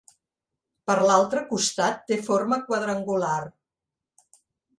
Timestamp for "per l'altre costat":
0.91-1.99